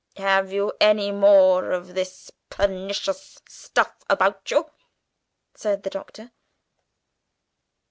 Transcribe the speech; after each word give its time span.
"Have 0.17 0.51
you 0.51 0.73
any 0.81 1.11
more 1.11 1.69
of 1.73 1.93
this 1.93 2.31
pernicious 2.49 3.37
stuff 3.47 3.97
about 4.09 4.49
you?" 4.49 4.67
said 5.53 5.83
the 5.83 5.91
Doctor. 5.91 6.31